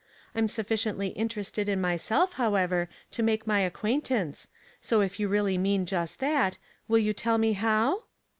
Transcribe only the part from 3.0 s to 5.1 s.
to make my acquaintance; so